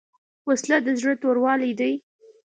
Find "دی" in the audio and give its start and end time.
1.79-1.93